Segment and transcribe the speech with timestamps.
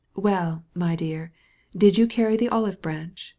[0.15, 1.31] "Well, my dear,
[1.79, 3.29] so you took the olive branch?"